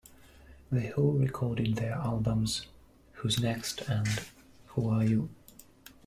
[0.71, 2.65] The Who recorded their albums
[3.11, 4.07] "Who's Next" and
[4.69, 5.29] "Who Are You".